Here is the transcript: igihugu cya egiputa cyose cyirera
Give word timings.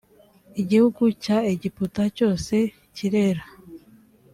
igihugu 0.61 1.03
cya 1.23 1.37
egiputa 1.53 2.03
cyose 2.17 2.55
cyirera 2.95 3.43